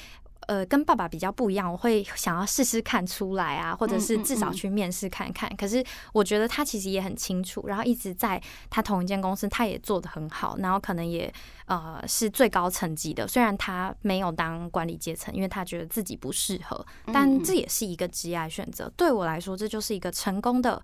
[0.46, 5.50] 呃，跟爸爸比较不一样，我会想要试试看出来啊，或者是至少去面试看看。
[5.50, 5.58] 嗯嗯嗯。
[5.58, 5.84] 可是
[6.14, 11.34] 我觉得他其实也很清楚，然后一直在他同一间公司，他也做得很好，然后可能也
[11.66, 13.28] 呃是最高层级的。
[13.28, 18.90] 虽然他没有当管理阶层，因为他觉得自己不适合，但这也是一个职业选择。
[18.96, 20.82] 对我来说，这就是一个成功的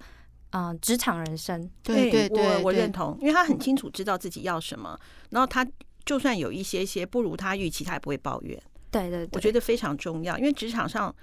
[0.54, 1.70] 呃职场人生。
[1.84, 4.98] 对对对，我我认同，因为他很清楚知道自己要什么，
[5.32, 5.68] 然后他
[6.06, 8.58] 就算有一些些不如他预期，他也不会抱怨。
[8.89, 11.13] 对对，对，我觉得非常重要，因为职场上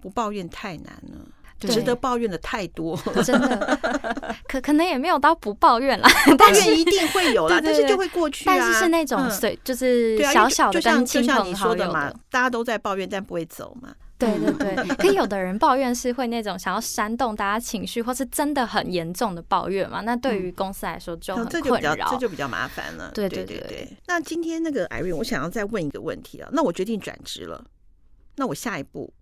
[0.00, 1.26] 不抱怨太难了，
[1.60, 2.94] 值得抱怨的太多，
[3.24, 3.78] 真的。
[4.46, 8.54] 可可能也没有到不抱怨啦，但是一定会有啦，但是就会过去啊。
[8.54, 13.94] 但是是那种，对，就是小小的，像就像你说的嘛，大家都在抱怨，但不会走嘛。
[14.16, 20.00] 对对对，可有的人抱怨是会那种想要煽动大家情绪，或是真的很严重的抱怨嘛。
[20.02, 23.10] 那对于公司来说就很困扰，这就比较这就比较麻烦了。
[23.12, 23.88] 对对对对。
[24.06, 26.48] 那今天那个 Irene，我想要再问一个问题啊。
[26.52, 27.64] 那我决定转职了，
[28.36, 29.12] 那我下一步，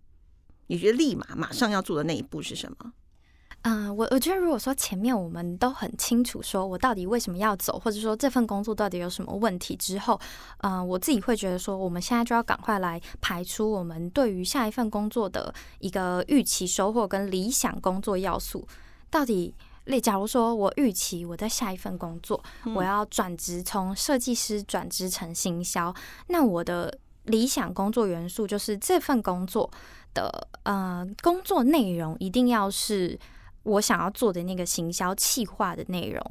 [0.66, 2.92] 你觉得立马马上要做的那一步是什么？
[3.62, 10.20] 嗯、呃，我我觉得如果说前面我们都很清楚，说我到底为什么要走，或者说这份工作到底有什么问题之后，
[10.62, 18.66] 嗯、呃，我自己会觉得说，我们现在就要赶快来排出我们对于下一份工作的一个预期收获跟理想工作要素。
[19.10, 22.42] 到底，例假如说我预期我在下一份工作，
[22.74, 25.94] 我要转职从设计师转职成行销，
[26.28, 29.70] 那我的理想工作元素就是这份工作
[30.14, 33.16] 的呃工作内容一定要是。
[33.64, 36.24] 我想要做的那个行销企划的内容，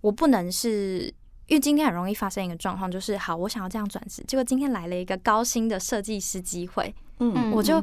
[0.00, 1.12] 我不能是，
[1.46, 6.94] 因为今天很容易发生一个状况，就是好，我想要这样转职，结果今天来了一个高薪的设计师机会。
[7.20, 7.82] 嗯，我就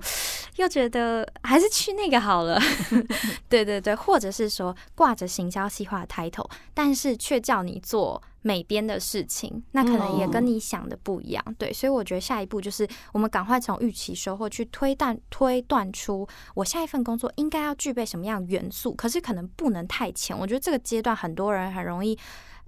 [0.55, 2.57] 又觉得还是去那个好了。
[3.49, 11.43] 对对对，或者是说挂着行销计划的 title，但是却叫你做美编的事情，那可能也跟你想的不一样。
[11.57, 20.37] 对，所以我觉得下一步就是我们赶快从预期收获去推断推断出我下一份工作应该要具备什么样元素，可是可能不能太浅。
[20.37, 22.15] 我觉得这个阶段很多人很容易。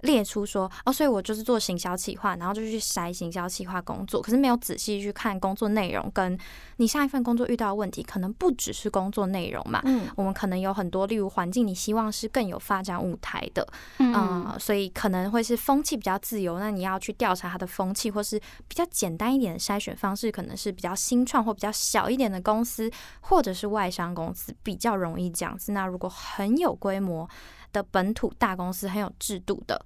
[0.02, 6.38] 列出说哦，所以我就是做行销企划，然后就去筛行销企划工作，可是没有仔细去看工作内容，跟
[6.76, 9.80] 你上一份工作遇到的问题，可能不只是工作内容嘛。
[9.84, 13.66] 嗯，我们可能有很多，例如环境，你希望是更有发展舞台的，
[13.98, 25.72] 嗯、呃，所以可能会是风气比较自由，那你要去调查它的风气，或是比较简单一点的筛选方式，可能是比较新创或比较小一点的公司，或者是外商公司比较容易这样子。
[25.72, 27.28] 那如果很有规模
[27.72, 29.84] 的本土大公司很有制度的，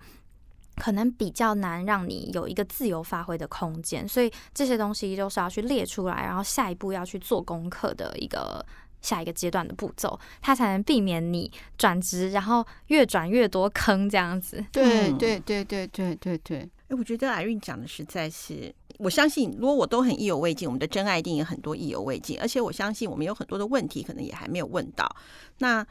[0.76, 8.64] 可能比较难让你有一个自由发挥的空间，所以这些东西都是要去列出来，然后下一步要去做功课的一个
[9.00, 14.64] 下一个阶段的步骤，它才能避免你转职，然后越转越多坑这样子。
[14.72, 16.70] 对对对对对对对。
[16.88, 25.16] 哎，我觉得 Irene 讲的实在是，我相信如果我都很意犹未尽，我们的真爱一定也很多意犹未尽，而且我相信我们有很多的问题可能也还没有问到。
[25.58, 25.84] 那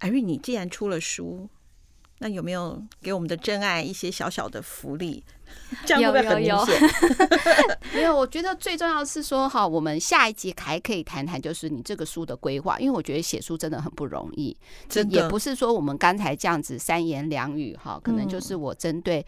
[0.00, 1.48] Irene，你既然出了书。
[2.18, 5.22] 那有没有给我们的真爱一些小小的福利？
[5.84, 6.80] 这样会不会很明显？
[7.92, 14.56] 没有，我觉得最重要的是说，哈，我们下一集还可以谈谈，就是你这个书的规划，因为我觉得写书真的很不容易，
[14.88, 19.22] 真的也不是说我们刚才这样子三言两语，哈，可能就是我针对，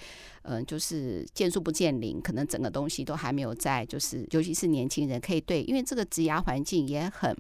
[0.45, 7.37] 嗯，就是见树不见林，可能整个东西都还没有在，就是尤其是年轻人可以对，因为这个职涯环境也很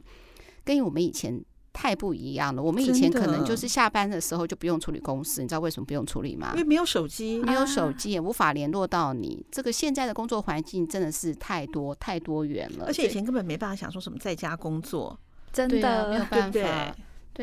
[0.62, 1.42] 跟我们以前。
[1.80, 2.60] 太不一样了。
[2.60, 6.50] 我们以前可能就是下班的时候就不用处理公司，你知道为什么不用处理吗？
[6.54, 9.46] 因为没有手机，没有手机也无法联络到你。
[9.48, 15.16] 这个现在的工作环境真的是太多太多元了，而且以前根本没办法想说什么在家工作，
[15.52, 16.50] 真的没有办法。
[16.50, 16.94] 对对，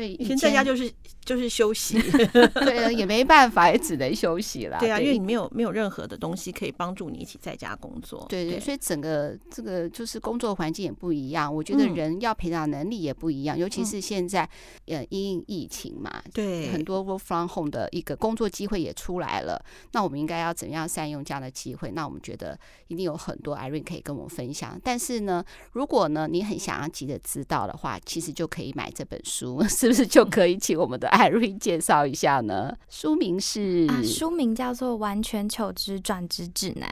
[0.04, 0.92] 以前在家就是
[1.24, 2.00] 就是休息
[2.54, 4.78] 对啊，也没办法，也只能休息了。
[4.78, 8.26] 对啊，因为你没有没有任何的东西可以帮助你一起在家工作。
[8.28, 11.52] 对对，所以整个这个就是工作环境也不一样。
[11.52, 14.48] 我觉得人要培养能力也不一样，尤其是现在
[14.86, 19.62] 呃因疫情嘛，对，很多 work from home 的一个工作机会也出来了。
[19.92, 21.90] 那我们应该要怎样善用这样的机会？
[21.92, 24.78] 那我们觉得一定有很多 Irene 可以跟我们分享。
[24.82, 29.62] 但是呢，如果呢你很想要急着知道的话，其实就可以买这本书。
[29.68, 32.76] 是不是就可以请我们的 Irene 介绍一下呢？
[32.88, 36.88] 书名是啊，书名叫做《完全求职转职指南》。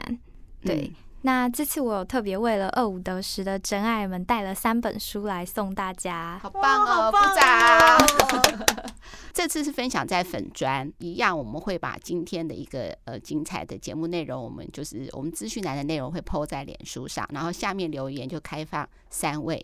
[0.65, 0.91] 对，
[1.21, 7.11] 那这次我有特别为了二五得十的真爱们带了三本书来送大家，好棒哦！
[7.11, 8.85] 鼓掌。
[9.33, 19.63] 这次是分享在粉砖一样，我们会把今天的一个呃精彩的节目内容，我们就是我们资讯栏的内容会 po 在脸书上，然后下面留言就开放三位。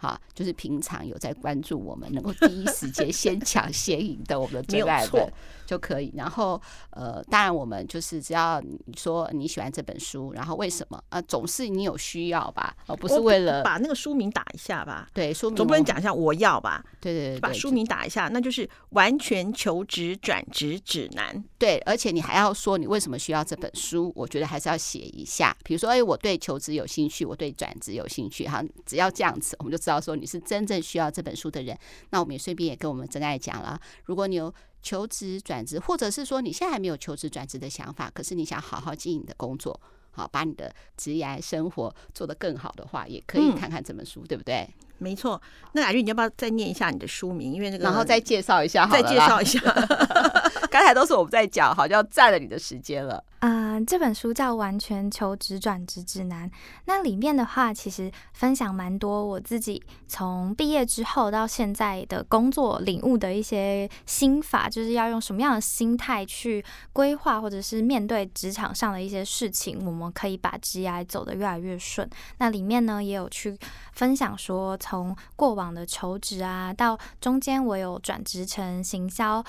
[0.00, 5.30] 好，就是平常有在关注我们，能够第一时间 先抢先赢的我们的最爱的
[5.66, 6.10] 就可以。
[6.16, 11.22] 然后呃，当然我们就是只要你说你喜欢这本书，然后为什么啊、呃？
[11.22, 15.10] 总是你有需要吧，而不是为了把那个书名打一下吧？
[15.12, 16.82] 对，书名总不能讲一下我要吧？
[16.98, 21.44] 对对对，把书名打一下，那就是完全求职转职指南。
[21.58, 24.10] 对，而且你还要说你为什么需要这本书？
[24.16, 29.96] 我觉得还是要写一下，比如说，哎，我对求职有兴趣，我对转职有兴趣，哈，只要这样子，我们就知道。
[29.96, 31.76] 到说你是真正需要这本书的人，
[32.10, 33.76] 那我们也顺便也跟我们真爱讲了。
[34.04, 39.80] 如果你有求职转职，或者是说你现在还没有求职转职的想法，可是你想好好经营你的工作，
[40.12, 44.72] 好把你的职业生活做得更好的话，也可以看看这本书，嗯、对不对？
[44.98, 45.42] 没错。
[45.72, 47.52] 那 Irene，你要不要再念一下你的书名？
[47.52, 49.58] 因为那个，然后再介绍一下好了，再介绍一下。
[50.70, 53.22] 刚才都是我们在讲，好像占了你的时间了。
[53.40, 56.48] 啊、这本书叫《完全求职转职指南》。
[56.84, 66.62] 那里面的话，其实分享蛮多我自己从毕业之后到现在的工作领悟的一些心法，就是要用什么样的心态去
[66.92, 72.08] 规划，或者是面对职场上的一些事情，我们可以把职业走得越来越顺。
[72.38, 73.58] 那里面呢，也有去
[73.94, 79.42] 分享说，从过往的求职啊，到中间我有转职成行销。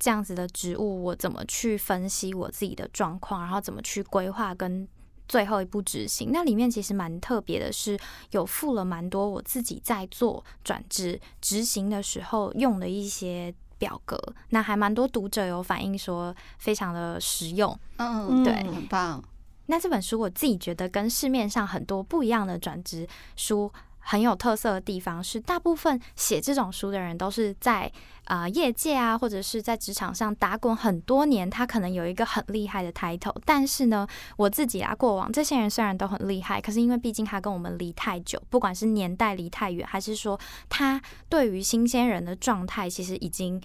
[0.00, 4.88] 这样子的职务，我怎么去分析我自己的状况，然后怎么去规划跟
[5.28, 6.30] 最后一步执行？
[6.32, 7.98] 那里面其实蛮特别的，是
[8.30, 14.18] 有附了蛮多我自己在做转职执行的时候用的一些表格。
[14.48, 19.22] 那还蛮多读者有反映说非常的实用，嗯，对，很棒。
[19.66, 23.70] 那这本书我自己觉得跟市面上很多不一样的转职书。
[24.10, 27.88] 很有特色的地方是，大部分写这种书的人都是在
[28.24, 33.36] 啊、业界啊，或者是在职场上打滚很多年，他可能有一个很厉害的 title。
[33.44, 34.04] 但是呢，
[34.36, 40.36] 我自己啊，过往这些人虽然都很厉害，可是因为毕竟他跟我们离太久，不管是年代离太远，还是说
[40.68, 43.62] 他对于新鲜人的状态，其实已经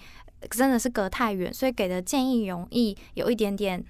[0.50, 3.84] 真的是隔太远，所以给的建议容易有一点点。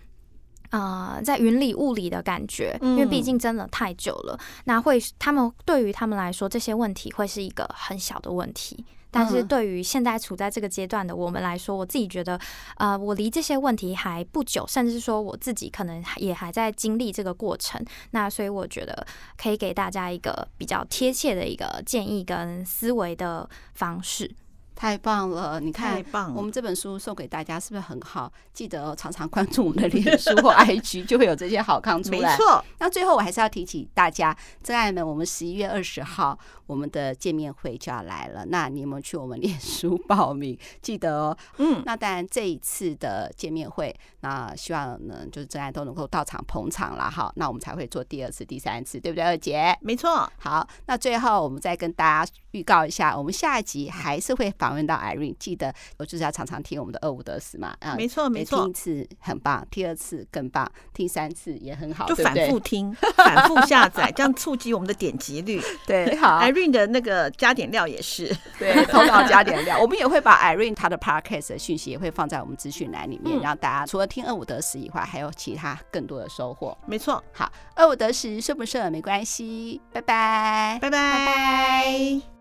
[0.71, 4.37] 啊、呃，在云里雾里的感觉，因为毕竟真的太久了。
[4.39, 8.85] 嗯、那会，他们对于他们来说，这些问题会是一个很小的问题。
[9.09, 12.39] 但是对于现在处在这个阶段的我们来说，我自己觉得，
[12.77, 17.83] 呃，我离这些问题还不久，甚至说我自己可能也还在经历这个过程。
[18.11, 19.07] 那所以我觉得
[19.39, 24.31] 可以给大家一个比较贴切的一个建议跟思维的方式。
[24.77, 25.59] 太棒了！
[25.59, 28.31] 你看，太棒我们这本书送给大家是不是很好？
[28.53, 32.19] 记得、哦、常常关注我们的脸书或 IG， 就会有这些好康出来。
[32.19, 32.65] 没错。
[32.79, 38.45] 那最后我还是要提醒大家，真爱们，我们十一月二十号我们的见面会就要来了。
[38.47, 41.37] 那你们去我们脸书报名，记得哦。
[41.59, 41.83] 嗯。
[41.87, 47.33] 那当然这一次的见面会，那希望呢，就是真爱都能够到场捧场了哈。
[47.37, 49.77] 那我们才会做第二次、第三次，对不对，二姐？
[49.81, 50.31] 没错。
[50.39, 65.61] 好，那最后我们再跟大家预告一下，我们下一集还是会访问到 Irene，记得我就是要常常听我们的二五得十嘛，啊，没错没错，听一次很棒，第二次更棒，听三次也很好，就反复听，反复下载， 这样促进我们的点击率。
[65.87, 76.77] 对，好，Irene 的那个加点料也是，对，投稿加点料，我们也会把 Irene 她的 Podcast 的讯息也会放在我们资讯栏里面，让大家除了听二五得十以外，还有其他更多的收获。
[76.87, 82.36] 没错，好，二五得十顺不顺没关系，拜拜，拜拜，拜拜。